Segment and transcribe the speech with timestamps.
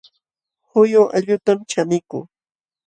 [0.71, 2.25] Huyu allqutam chamikuu